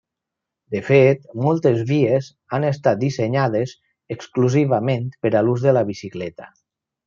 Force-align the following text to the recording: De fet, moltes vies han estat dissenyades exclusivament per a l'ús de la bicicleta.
De 0.75 0.79
fet, 0.85 1.27
moltes 1.47 1.83
vies 1.91 2.31
han 2.57 2.65
estat 2.71 3.01
dissenyades 3.05 3.77
exclusivament 4.19 5.09
per 5.25 5.37
a 5.41 5.47
l'ús 5.49 5.71
de 5.71 5.79
la 5.81 5.89
bicicleta. 5.95 6.53